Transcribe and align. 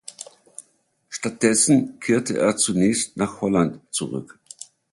Stattdessen 1.09 1.99
kehrte 1.99 2.35
er 2.35 2.57
zunächst 2.57 3.17
nach 3.17 3.39
Holland 3.41 3.81
zurück. 3.91 4.39